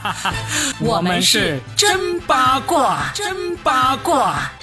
[0.80, 4.61] 我们是真八卦，真八卦。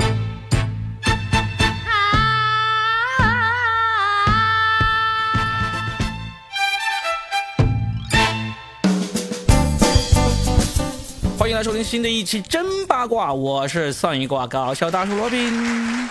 [11.60, 15.52] 来收听新的一期真八卦，我是算一卦搞笑大叔罗宾。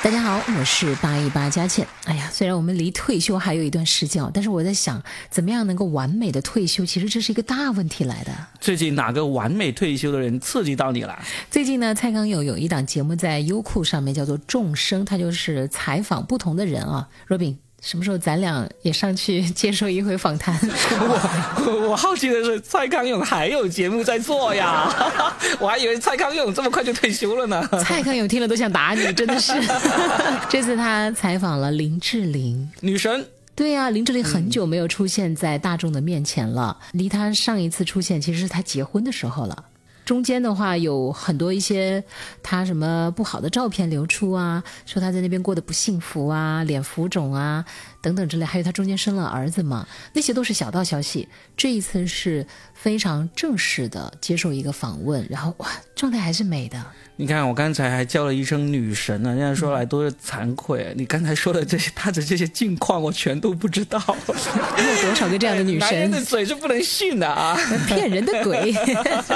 [0.03, 1.89] 大家好，我是八一八佳倩。
[2.05, 6.85] 哎呀，虽然我们离退休还有一段时间，但是我在想，怎么样能够完美的退休？
[6.85, 8.33] 其实这是一个大问题来的。
[8.61, 11.19] 最近哪个完美退休的人刺激到你了？
[11.51, 17.09] 最近呢，蔡康永有一档节目在优酷上面，叫做《众生》，他就是采访不同的人啊。
[17.27, 17.59] 若冰。
[17.81, 20.59] 什么时候咱俩也上去 接受一回访谈？
[21.65, 24.93] 我我好奇的是，蔡康永还有节目在做呀？
[25.61, 27.67] 我还以为蔡康永这么快就退休了呢。
[27.85, 29.53] 蔡康永听了都想打你，真的是。
[30.49, 33.25] 这次他采访了林志玲，女神。
[33.55, 39.65] 对呀，林志玲很久没有出现在大众的面前了，离她上一次出现其实是她结婚的时候了。
[40.09, 42.03] 中间的话有很多一些
[42.43, 47.63] 他什么不好的照片流出啊，说他在那边过得不幸福啊，脸浮肿啊
[48.01, 51.29] 等等之类，还有他中间生了儿子嘛，那些都是小道消息。
[51.57, 56.83] 这一次是非常正式的接受一个访问，然后哇，状态还是美的。
[57.17, 60.95] 你看，我刚才还叫了一声女神呢，现在说来都是惭愧。
[60.97, 64.01] 你刚才说的这些，她的这些近况，我全都不知道。
[64.29, 65.91] 有多少个这样的女神？
[65.91, 68.73] 男人的嘴是不能信的啊，骗人的鬼。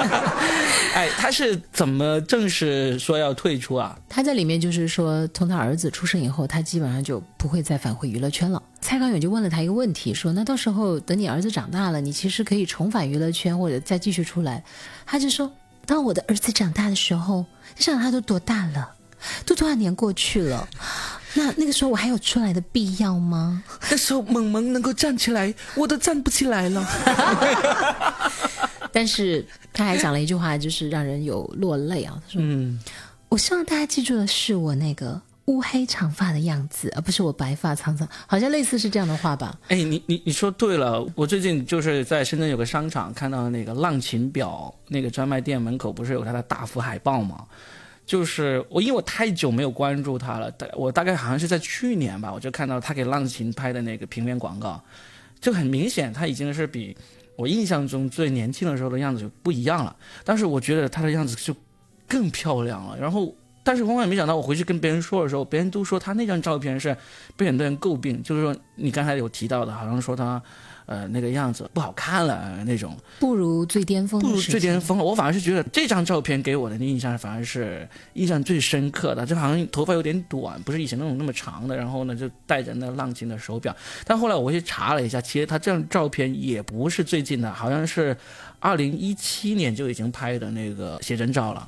[0.95, 3.99] 哎，他是怎么正式说要退出啊？
[4.09, 8.63] 他在里面就是说，从他儿子出生以后，他基本上就不会再返回娱乐圈了。
[8.81, 14.63] 蔡康永就问了他一个问题，说：“那到时候等你儿子长大了，你其实可以重返娱乐圈，或者再继续出来。”
[15.05, 15.51] 他就说
[15.85, 18.93] ：“当我的儿子长大的时候。”你想他都多大了，
[19.47, 20.69] 都多少年过去了，
[21.33, 23.65] 那那个时候我还有出来的必要吗？
[23.91, 26.87] 那时候萌萌能够站起来，我都站不起来了。
[28.93, 32.21] 但是他还讲了一句话，就是让人有落泪啊。
[32.27, 32.79] 他说：“嗯，
[33.31, 39.59] 我希望大家记住的是我那个乌黑长发的样子，而不是我白发苍苍。”好像类似是这样的话吧？
[39.69, 47.47] 哎，你你你说对了，我最近就是在深圳有个商场看到那个浪琴表那个专卖店门口，不是有他的大幅海报吗？
[48.05, 54.83] 就是我，因为我太久没有关注他了，大我大概好像是在去年吧，我就看到他给浪琴拍的那个平面广告，
[55.41, 56.97] 就很明显他已经是比
[57.37, 59.97] 我印象中最年轻的时候的样子就不一样了。
[60.25, 61.55] 但是我觉得他的样子就
[62.09, 62.99] 更漂亮了。
[62.99, 66.97] 然后，但是万万没想到，我回去跟别人说的时候，别人都说他那张照片是
[67.37, 70.43] 被很多人诟病，就是说你刚才有提到的，好像说他。
[70.85, 75.05] 呃，那个样子不好看了，那种不如最巅峰，不如最巅峰了。
[75.05, 83.75] 我反而是觉得这张照片给我的印象反而是印象最深刻的，就好像头发有点短，不是以前那种那么长的，然后呢就戴着那浪琴的手表。
[84.05, 88.15] 但后来我去查了一下，其实他这张照片也不是最近的，好像是
[88.59, 91.67] 二零一七年就已经拍的那个写真照了。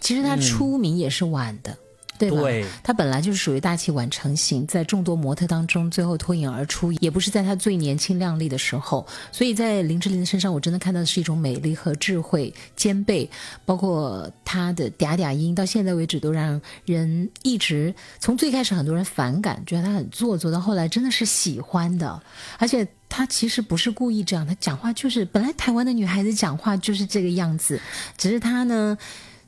[0.00, 1.76] 其实他出名也是晚的。
[2.18, 2.40] 对吧？
[2.82, 9.06] 他本来就是属于大器晚成型，在众多模特当中最后脱颖而出，也不是在他最年轻靓丽的时候。
[9.30, 13.30] 所以在林志玲的身上，我真的看到的是一种美丽和智慧兼备，
[13.66, 22.18] 包括她的嗲嗲音，到现在为止都让人一直从最开始很多人反感，觉得她很做作，到后来真的是喜欢的。
[22.56, 27.78] 而且她其实不是故意这样，她讲话就是本来台湾的女孩子讲话就是这个样子，
[28.16, 28.96] 只是她呢。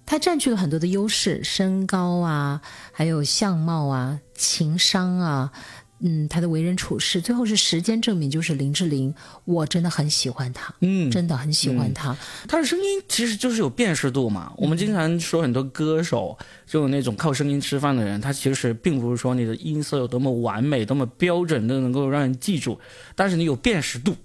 [0.08, 5.52] 他占据了很多的优势，身高啊，还有相貌啊，情商啊，
[5.98, 9.14] 嗯，他的为人处事，最后是时间证明，就是林志玲，
[9.44, 12.16] 我真的很喜欢他，嗯，真的很喜欢他。
[12.48, 14.50] 他的声音其实就是有辨识度嘛。
[14.56, 22.80] 我们经常说很多歌手，就那种靠声音吃饭的人，他其实并不是说你的音色有多么完美、多么标准都能够让人记住，
[23.14, 24.16] 但是你有辨识度，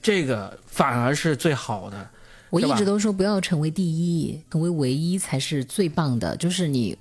[0.00, 2.08] 这个反而是最好的。
[2.50, 6.36] 我一直都说不要成为第一，成为唯一才是最棒的。
[6.36, 6.96] 就是你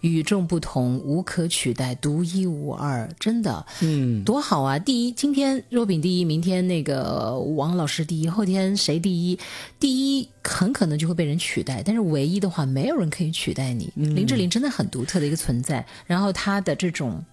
[0.00, 4.76] 与众不同、无可取代、独一无二，真的，嗯，多好啊！
[4.76, 9.38] 第一，今天若饼第一，明天那个王老师第一，后天谁第一？
[9.78, 13.92] 第一很可能就会被人取代，但是唯一的话，没有人可以取代你。
[13.94, 17.24] 林志玲真的很独特的一个存在，然后她的这种，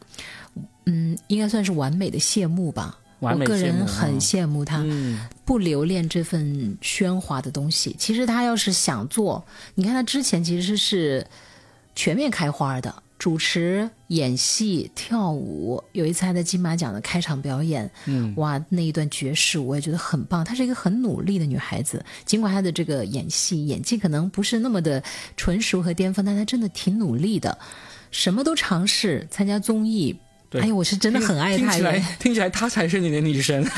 [0.86, 3.00] 嗯，应该算是完美的谢幕吧。
[3.20, 4.86] 我个人很羡慕他，
[5.44, 7.96] 不留恋这份喧哗的东西。
[7.98, 9.44] 其实他要是想做，
[9.76, 11.26] 你看他之前其实是
[11.96, 15.82] 全面开花的，主持、演戏、跳舞。
[15.94, 20.44] 有一次他在金马奖的开场表演，嗯，哇，那一段爵士我也觉得很棒。
[20.44, 25.02] 她是一个很努力的女孩子，尽管她的这个演戏演技可能不是那么的
[25.38, 27.58] 纯熟和巅峰，但她真的挺努力的，
[28.12, 30.16] 什么都尝试，参加综艺。
[30.62, 31.64] 哎呀，我是真的很爱她。
[31.64, 33.64] 听起来听起来她才是你的女神，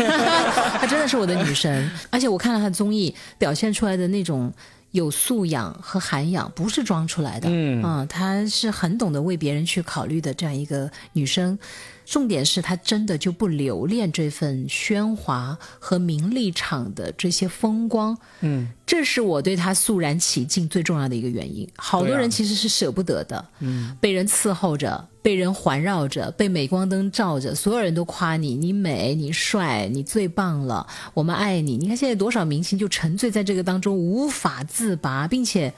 [0.79, 1.89] 她真的是我的女神。
[2.09, 4.51] 而且我看了她的综艺，表现出来的那种
[4.91, 7.47] 有素养和涵养，不是装出来的。
[7.49, 11.57] 嗯啊，她是很懂得为别人去考虑的这样一个女生。
[12.05, 21.67] 重点是她真的就不留恋这份喧哗和名利场的这些风光，嗯，这是我对她肃然起敬最重要的一个原因。
[21.75, 31.75] 好多人其实是舍不得的，嗯，被人伺候着，被人环绕着，被镁光灯照着，所有人都夸你，你美，你帅，你最棒了，我们爱你。
[31.75, 35.73] 你看现在多少明星就沉醉在这个当中无法自拔，并且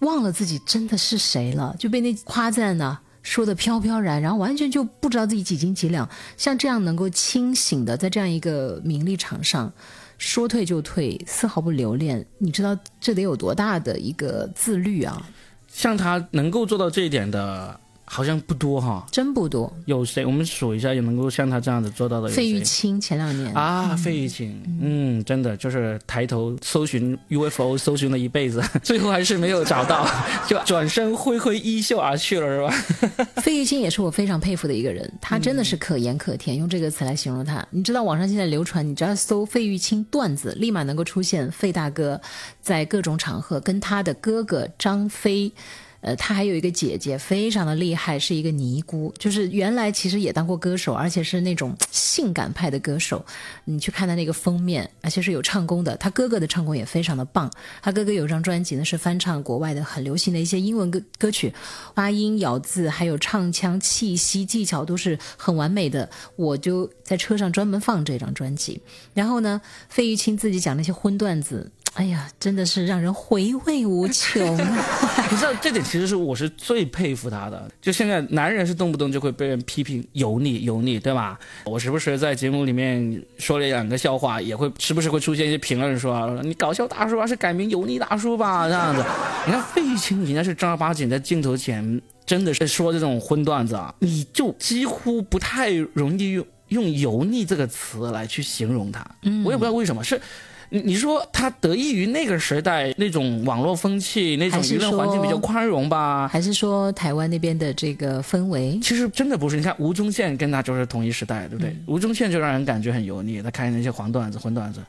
[0.00, 2.98] 忘了自己真的是谁了，就被那夸赞呢。
[3.22, 6.08] 说的飘飘然，然后完全就不知道自己几斤几两。
[6.36, 9.72] 像这样能够清醒的在这样一个名利场上，
[10.18, 15.24] 说退就退，丝毫不留恋，你知道这得有多大的一个自律啊？
[15.68, 17.78] 像他能够做到这一点的。
[18.10, 19.72] 好像不多哈，真不多。
[19.84, 20.24] 有谁？
[20.24, 22.28] 我们数一下，有能够像他这样子做到的。
[22.28, 30.08] 费玉清前两年啊，费玉清，嗯，真的就是抬头搜寻 UFO，搜寻了一辈子， 最后还是没有找到，
[30.48, 33.24] 就转身挥挥衣袖而去了，是吧？
[33.42, 37.66] 费玉清也是我非常佩服的一个人，他真的是可盐可甜，用这个词来形容他。
[37.70, 42.20] 你知道网上现在流传，你只要搜费玉清段子，立马能够出现费大哥
[42.60, 45.52] 在各种场合跟他的哥哥张飞。
[46.00, 53.24] 呃，他还有一个姐姐，非常的厉害，是一个尼姑，就是原来其实也当过歌手，而且是那种性感派的歌手。
[53.64, 55.96] 你去看他那个封面，而且是有唱功的。
[55.96, 57.50] 他哥哥的唱功也非常的棒。
[57.82, 61.52] 他哥哥有张专辑呢，是翻唱国外的很流行的一些英文歌歌曲，
[61.94, 66.08] 发音、咬字还有唱腔、气息、技巧都是很完美的。
[66.36, 68.80] 我就在车上专门放这张专辑。
[69.14, 71.72] 然后呢，费玉清自己讲那些荤段子。
[71.94, 74.56] 哎呀，真的是让人回味无穷。
[75.30, 77.68] 你知道这点其实是我是最佩服他的。
[77.82, 81.38] 就现在男人是动不动就会被人批评油腻油腻，对吧？
[81.64, 88.68] 我时不时在节目里面说了两个笑话，也会时不时会出现一些评论说你搞笑大叔啊，是改名油腻大叔吧？
[88.68, 89.04] 这样子。
[89.46, 99.04] 你看费玉清人家是正儿八经在镜头前真的是说这种荤段子啊，你就几乎不太容易用用油腻这个词来去形容他。
[99.22, 100.20] 嗯，我也不知道为什么是。
[100.70, 106.28] 你你说他得益于那个时代那种网络风气，那种舆论环境比较宽容吧？
[106.28, 108.78] 还是说台湾那边的这个氛围？
[108.82, 109.56] 其实真的不是。
[109.56, 111.74] 你看吴宗宪跟他就是同一时代，对不对？
[111.86, 114.80] 吴宗宪就让人感觉很油腻，他开那些黄段子、荤段子。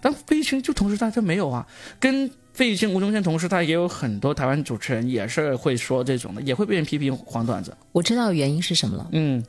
[0.00, 1.66] 但费玉清就同时代，他没有啊。
[1.98, 7.76] 跟费玉清、吴宗宪同时他，也有很多台湾主持人也是会说这种的，也会被人批评黄段子。
[7.92, 9.08] 我知道原因是什么了。
[9.12, 9.44] 嗯，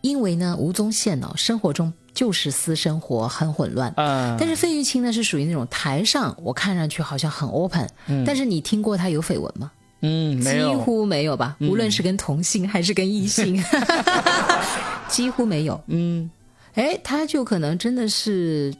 [0.00, 1.92] 因为呢，吴宗宪呢，生活中。
[2.18, 9.70] 就是私生活很混乱，嗯，但是费玉清呢是属于那种台上我看上去好像很 open，嗯，但是你听过他有绯闻吗？
[10.00, 13.62] 嗯，几乎没有吧，无论是跟同性还是跟异性，
[15.06, 15.80] 几乎没有。
[15.86, 16.28] 嗯，
[16.74, 18.74] 哎，他就可能真的是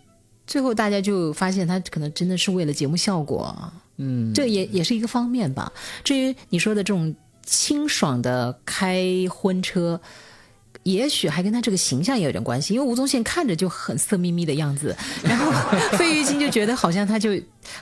[0.44, 3.55] 最后大家就发现他可能真的是为了节目效果，
[3.99, 5.73] 嗯，这也也是一个方面吧。
[6.02, 7.14] 至于你说的这种
[7.46, 10.00] 清爽的开婚车。
[10.85, 15.53] 也许还跟他这个形象也有点关系，因为吴宗宪看着就很色眯眯的样子， 然后
[15.97, 17.31] 费玉清就觉得好像他就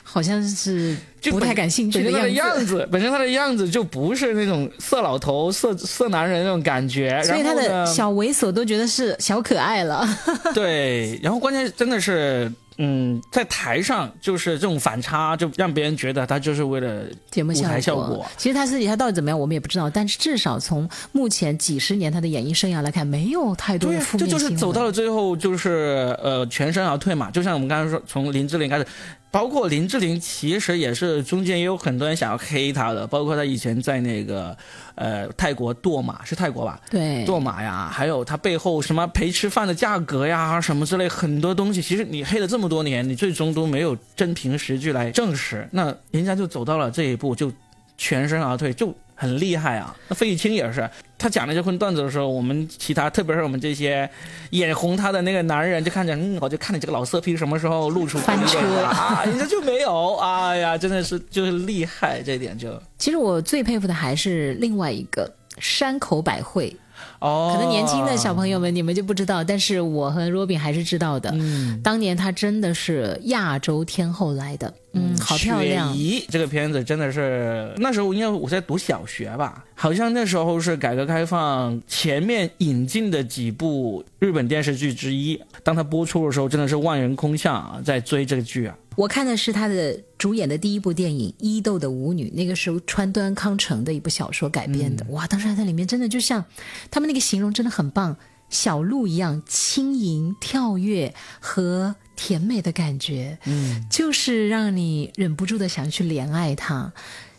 [0.03, 0.95] 好像是
[1.31, 10.07] 不太感兴趣的样子，本身他的样子就不是那种色老头、色色男人那种感觉，所以他的小猥琐都觉得是小可爱了。
[10.53, 12.51] 对，然后关键真的是。
[12.77, 18.25] 嗯，在台上就是这种反差，就让别人觉得他就是为了节目效果。
[18.37, 19.89] 其实他私底下到底怎么样，我们也不知道。
[19.89, 27.31] 但是至少从目前几十年他的演艺生涯来看，没有太多的负面这就是走到了最后，就是呃全身而退嘛。
[27.31, 28.85] 就像我们刚才说，从林志玲开始。
[29.29, 34.57] 包括林志玲，其实也是中间也有很多人想要黑她的，包括她以前在那个，
[34.95, 36.79] 呃，泰国堕马是泰国吧？
[36.89, 47.51] 对，堕马呀，还有她背后什么陪吃饭的价格呀，什么之类很多东西，其实你黑了这么多年，你最终都没有真凭实据来证实，那人家就走到了这一步，就
[47.97, 48.93] 全身而退，就。
[49.19, 49.93] 很厉害啊！
[50.07, 54.07] 那费玉清也是，他讲那些荤段子的时候，我们其他，特别是我们这些
[54.51, 59.23] 眼红他的那个男人，就看着，嗯，我就看你这个老色批什么时候露出翻车啊？
[59.25, 62.79] 人家就没有，哎呀，真的是就是厉害，这点就。
[62.99, 66.75] 其实我最佩服的还是另外一个山口百惠。
[67.19, 71.29] 哦，可能年轻的小朋友们你们就不知道，但是我和 Robin 还是知道的。
[71.33, 75.93] 嗯，当年她真的是亚洲天后来的，嗯，好漂亮。
[75.93, 85.39] 雪姨这个片子真的是那时候应该我在读小学吧，好像那时候是改革开放前面引进的几部日本电视剧之一。
[85.63, 88.75] 当它播出的时候，真的是万人空巷啊，在追这个剧啊。
[88.97, 95.05] 我看的是他的主演的第一部电影《伊豆的舞女》，那个时候川端康成的一部小说改编的。
[95.11, 96.43] 哇，当时他在里面真的就像
[96.89, 98.17] 他们那个形容真的很棒，
[98.49, 106.91] 小鹿一样轻盈跳跃和甜美的感觉，嗯，就是让你忍不住的想去怜爱他。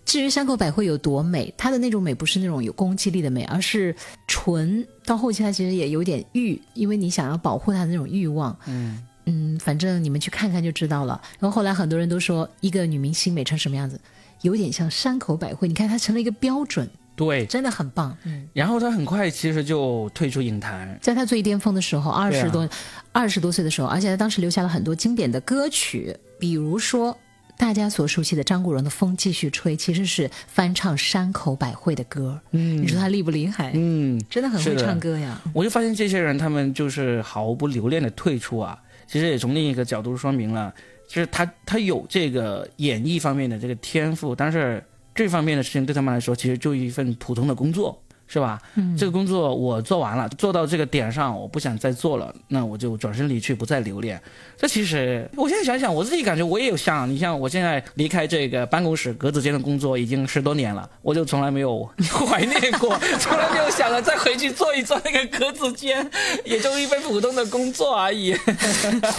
[0.04, 3.94] 至于山口百惠有多美，她的那种美不是那种有攻击力的美，而是
[4.28, 4.86] 纯。
[5.04, 8.56] 到后期她其实也有点欲，因为你想要保护她的那种欲望。
[8.66, 11.20] 嗯嗯，反正你们去看看就知道了。
[11.38, 14.00] 然后后来很多人都说，一个女明星美成什么样子，
[14.42, 15.68] 有点像山口百惠。
[15.68, 18.16] 你看她成了一个标准，对，真的很棒。
[18.24, 18.48] 嗯。
[18.52, 22.68] 然后她很快其实就退出影坛，在她最巅峰的时候，二十多
[23.12, 27.16] 二十多岁的时候，而且她当时留下了很多经典的歌曲，比如说。
[27.60, 32.40] 大家所熟悉的张国荣的《风继续吹》，其实是翻唱山口百惠的歌。
[32.52, 33.72] 嗯，你说他厉不厉害？
[33.74, 35.36] 嗯，真的很会唱歌呀。
[35.52, 38.80] 我就发现这些人，他们就是毫不留恋的退出啊。
[39.08, 40.72] 其实也从另一个角度说明了，
[41.08, 44.84] 其实他他有这个演艺方面的这个天赋，但是
[45.14, 48.00] 这方面的事情对他们来说，其实就一份普通的工作。
[48.28, 48.60] 是吧？
[48.76, 54.20] 嗯，这个工作我做完了，做到这个点上，我不想再做了，那我就转身离去，不再留恋。
[54.56, 61.88] 这其实，我现在想想，我自己感觉我也有像你像我现在离开这个办公室格子间的工作已经十多年了，我就从来没有
[62.26, 66.08] 怀念过， 从来没有想着再回去做一做那个格子间，
[66.44, 68.36] 也就一份普通的工作而已。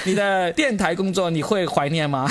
[0.04, 2.30] 你的电台工作你会怀念吗？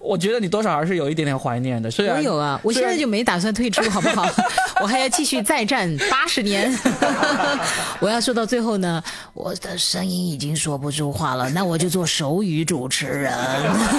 [0.00, 1.90] 我觉得你多少还是有一点点怀念的。
[1.90, 4.28] 虽然我有啊，我现在就没打算退出，好不好？
[4.82, 5.93] 我还要继续再战。
[6.10, 6.72] 八十年，
[8.00, 13.32] 我要说到最后呢，我的声音已经说不出话了，那我就做手语主持人，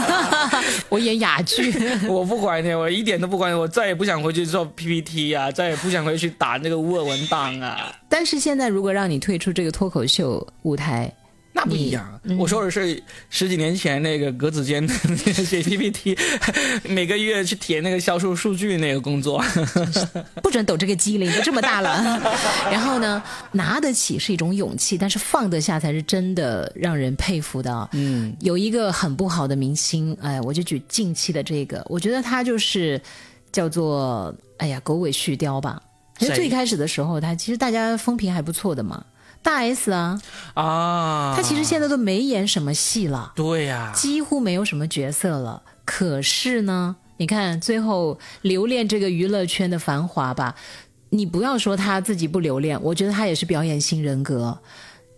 [0.90, 1.74] 我演哑剧。
[2.08, 7.94] 我不管你，我一点都不管你，我再也不想回去做 PPT 啊，再也不想回去打那个 Word 文档啊。
[8.10, 11.14] 但是现在，如果让你退出这个脱口秀舞台。
[11.66, 14.88] 那不一样，我说的是十几年前那个格子间
[15.34, 16.18] 写 PPT，
[16.84, 19.44] 每个月去填那个销售数据那个工作，
[20.42, 22.22] 不准抖这个机灵，都这么大了。
[22.72, 27.90] 然后呢，拿得起是一种勇气，但是放得下才是真的让人佩服的。
[27.94, 33.02] 嗯，有一个很不好的明星，哎，我就举近期的这个，我觉得他就是
[33.52, 35.82] 叫做哎呀狗尾续貂吧。
[36.18, 39.04] 其实最开始的时候，他其实大家风评还不错的嘛。
[39.46, 40.20] 大 S 啊，
[40.56, 45.62] 啊，他其实现在都没演什么戏了，对呀，几乎没有什么角色了。
[45.86, 50.56] 可是呢，你看最后留恋这个娱乐圈的繁华吧，
[51.12, 54.58] 你不要说他自己不留恋，我觉得他也是表演型人格。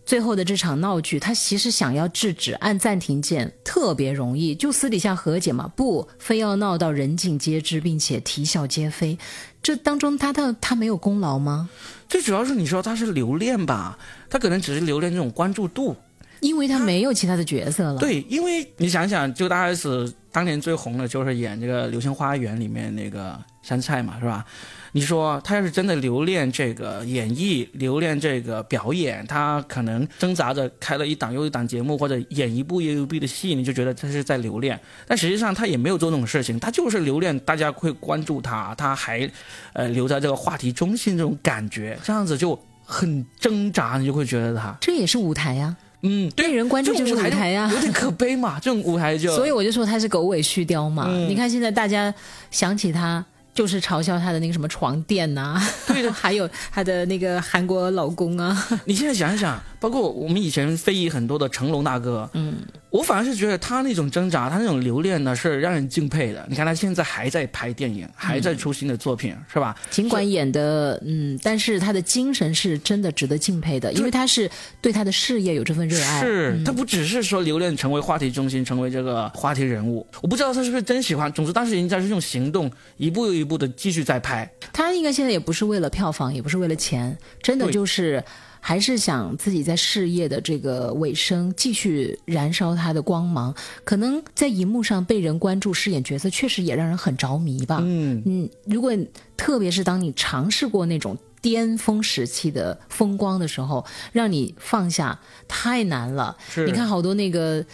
[0.05, 9.17] 最后的这场闹剧，他其实想要制止，按暂停键特别容易，就私底下和解嘛，不非要闹到人尽皆知，并且啼笑皆非，
[9.63, 11.69] 这当中他他他没有功劳吗？
[12.07, 13.97] 最主要是你说他是留恋吧，
[14.29, 15.95] 他可能只是留恋这种关注度，
[16.41, 17.99] 因为他没有其他的角色了。
[17.99, 24.45] 对，因为你想想，就大 S 当年最红的就是演这个《流星花园》里面那个杉菜嘛，是吧？
[24.93, 34.79] 你说他要是真的留恋这个演绎，留恋这个表演，他可能挣扎着开了一档又一档节目，或者演一部又一部的戏，你就觉得他是在留恋。
[35.05, 39.29] 但实际上他也没有做这种事情，他就是留恋大家会关注他，他还，
[39.73, 49.35] 呃，留在这个话题中心这种感觉，这样子就很挣扎，你就会觉得他这也是舞台呀，嗯，对人关注就是舞台呀，有点可悲嘛， 这种舞台就。
[49.35, 52.13] 所以我就说他是狗尾续貂嘛，你看现在大家
[52.51, 53.23] 想起他。
[53.57, 58.55] 就是嘲笑他的那个什么床垫呐，对的， 还有他的那个韩国老公啊。
[58.85, 62.55] 你现在想一想，包括我们以前非议很多的成龙大哥，嗯。
[62.89, 66.43] 我反而是觉得他那种挣扎，他那种留恋呢，是让人敬佩的。
[66.49, 69.75] 你看他现在还在拍电影，还在出新的作品，是吧？
[69.91, 74.49] 尽管演的，嗯，但是他的精神是真的值得敬佩的，因为他是
[74.81, 76.21] 对他的事业有这份热爱。
[76.21, 80.07] 是他不只是说留恋成为话题中心，成为这个话题人物。
[80.21, 81.31] 我不知道他是不是真喜欢。
[81.33, 84.49] 总之，当时人家是用行动，一步又一步的继续在拍。
[84.71, 88.23] 他应该现在也不是为了票房，也不是为了钱，真的就是。
[88.67, 93.55] 还是想自己在事业的这个尾声继续燃烧他的光芒，
[93.85, 97.79] 可能在荧幕上被人关注饰演角色，确实也让人很着迷吧。
[97.81, 98.91] 嗯嗯，如果
[99.37, 106.35] 特别是当你尝试过那种巅峰时期的风光的时候，让你放下太难了。
[106.65, 107.65] 你看好多那个。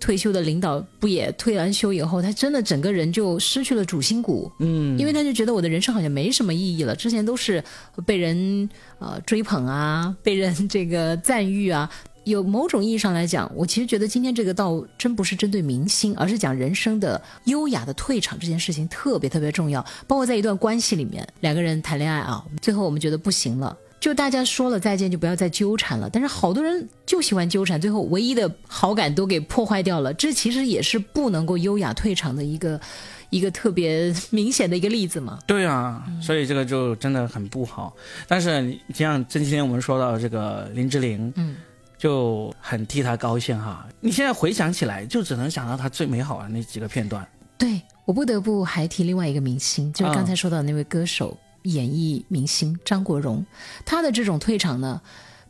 [0.00, 4.50] 退休的领导不也退完休以后，他真的整个人就失去了主心骨。
[4.58, 6.96] 嗯，因为他就觉得我的人生好像没什么意义了。
[6.96, 7.62] 之前都是
[8.06, 11.88] 被人呃追捧啊， 被人这个赞誉啊。
[12.24, 19.82] 有某种意义上来讲，我其实觉得今天这个倒真不是针对明星，而是讲人生的优雅的退场这件事情特别特别重要。
[20.06, 23.76] 包括在一段关系里面，两个人谈恋爱啊，最后我们觉得不行了。
[24.00, 26.08] 就大家说了再见，就不要再纠缠了。
[26.10, 30.12] 但是好多人就喜欢纠缠，最后唯一的好感都给破坏掉了。
[30.14, 32.80] 这其实也是不能够优雅退场的一个
[33.30, 35.38] 一个特别明显的一个例子嘛。
[35.46, 37.94] 对啊，所以这个就真的很不好。
[38.26, 41.56] 但是像这几天我们说到这个林志玲，嗯。
[42.00, 43.86] 就很替她高兴哈！
[44.00, 47.28] 你现在回想起来，就只能想到她最美好的那几个片段。
[47.58, 53.44] 对我不得不还提另外一个明星，就是刚才说到的那位歌手、演艺明星张国荣。
[53.84, 55.00] 他的这种退场呢，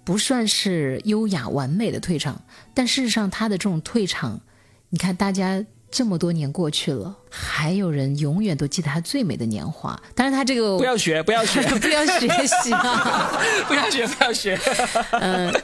[0.05, 2.43] 不算是优雅完美的退场，
[2.75, 4.41] 但事实上他的这种退场，
[4.91, 5.65] 你看大家。
[5.93, 9.99] 这么多年过去了，还有人永远都记得他最美的年华。
[10.15, 13.41] 但是他这个不要学，不要学， 不要学习啊！
[13.67, 14.59] 不要学，不要学。
[15.21, 15.55] 嗯，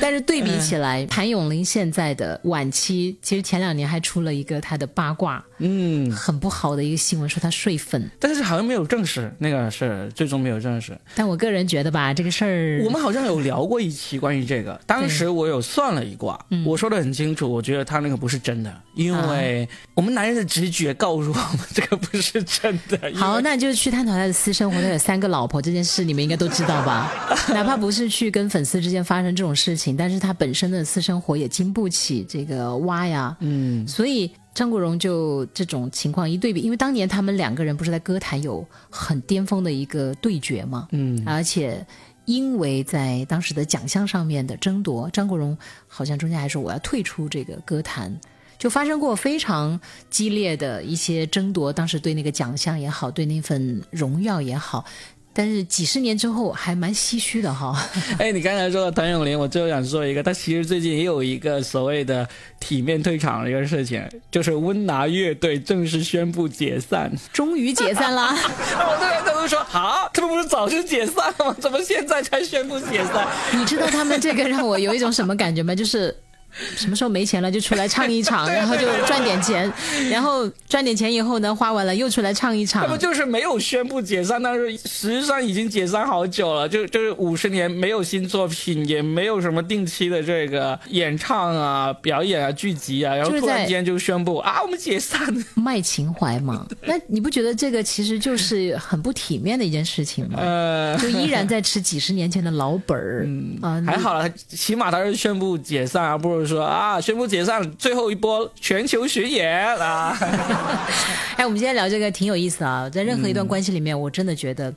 [0.00, 10.96] 但是对比起来，谭咏麟现在的晚期，其实前两年还出了一个他的八卦，嗯，很不好的一个新闻，说他睡粉，但是好像没有证实那个是最终没有证实。
[11.14, 19.68] 但我个人觉得吧，这个事儿我们好像有聊过一期关于这个，当时我有算了一卦，我说的很清楚，我觉得他那个不是真的，因为。
[19.94, 22.98] 我们男人的直觉告诉我们，这个不是真的。
[23.14, 24.80] 好，那就去探讨他的私生活。
[24.80, 27.12] 他有三个老婆这件事，你们应该都知道吧？
[27.48, 33.36] 哪怕不是去跟粉丝之间发生这种事情，但是他本身的私生活也经不起这个挖呀。
[33.40, 40.88] 嗯，所以张国荣就这种情况一对比，因为当年他们两个人不是在歌坛有很巅峰的一个对决嘛。
[40.92, 41.86] 嗯，而且
[42.24, 45.56] 因为在当时的奖项上面的争夺，张国荣
[45.86, 48.14] 好像中间还说我要退出这个歌坛。
[48.58, 49.78] 就发生过非常
[50.10, 54.84] 激烈的一些争夺，当时对那个奖项也好，对那份荣耀也好，
[55.32, 57.78] 但是几十年之后还蛮唏嘘的哈。
[58.18, 62.26] 哎，你刚才说到谭咏麟，我最后想说一个，他其实最近也有一个所谓的
[62.58, 68.28] 体面退场的一个事情，就是温拿乐队正式宣布解散，终于解散了。
[68.32, 71.56] 我 对他们说，好，他们不是早就解散了吗？
[71.60, 73.28] 怎么现在才宣布解散？
[73.52, 75.74] 你知道他们这个让我有一种什么感觉吗？
[75.74, 76.16] 就是。
[76.76, 79.70] 什么时候没钱了就出来唱一场， 然后就赚点钱，
[80.10, 82.82] 然后赚点钱以后呢，花完了又出来唱一场。
[82.82, 95.20] 他们就是没有宣布解散，但是实际上已经解散好久了，就就是五十年没有新作品，也没有什么定期的这个演唱啊、表演啊、剧集啊，然后突然间就宣布啊，我们解散，
[95.54, 96.66] 卖情怀嘛？
[96.86, 100.38] 那你不觉得这个其实就是很不体面的一件事情吗？
[100.40, 103.28] 呃，就依然在吃几十年前的老本儿
[103.60, 106.45] 啊，还好了，起码他是宣布解散，而不是。
[106.46, 110.16] 说啊，宣布解散，最后一波全球巡演啊！
[111.36, 112.88] 哎，我们今天聊这个挺有意思啊。
[112.88, 114.72] 在任何一段关系里面，我真的觉得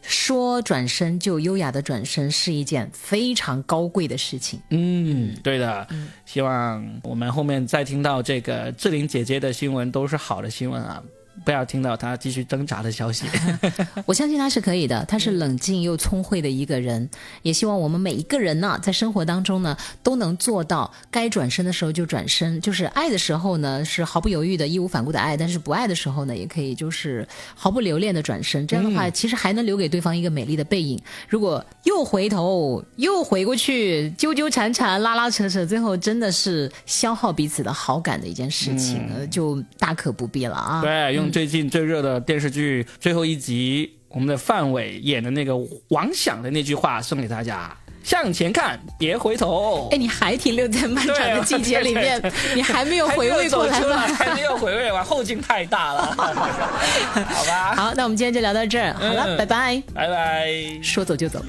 [0.00, 4.60] 说转身就优雅的转身是一件非常高贵的事情。
[4.70, 5.86] 嗯，对的。
[6.24, 11.02] 希望我们后面再听到这个志玲姐姐的新闻都是好的新闻啊。
[11.44, 13.26] 不要听到他继续挣扎的消息。
[14.06, 17.08] 我相信他是可以的，他是冷静又聪慧的一个人。
[17.42, 28.66] 也希望我们每一个人呢，在生活当中呢，都能做到该转身的时候就转身，就是爱的时候呢是毫不犹豫的、义无反顾的爱；但是不爱的时候呢，也可以就是毫不留恋的转身。
[28.66, 31.00] 这样的话，其实还能留给对方一个美丽的背影。
[31.28, 40.80] 如果又回头又回过去，纠纠缠缠、拉拉扯扯，最后真的是消耗彼此的好感的一件事情，就大可不必了啊。
[40.82, 41.32] 对，用。
[41.32, 45.56] 最近最热的电视剧最后一集，我们的范伟演的那个
[45.88, 49.88] 王响的那句话送给大家：向前看，别回头。
[49.92, 52.20] 哎，你还停留在漫长的季节里面，
[52.54, 53.98] 你还没有回味过来吗？
[53.98, 56.14] 还没有回味完，后劲太大了。
[56.16, 58.92] 好吧，好，那我们今天就聊到这儿。
[58.94, 60.50] 好了，拜拜，拜拜，
[60.82, 61.42] 说走就走。